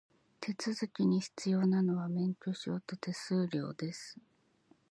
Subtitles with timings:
[0.39, 4.17] 手続きに必要なのは、免許証と手数料です。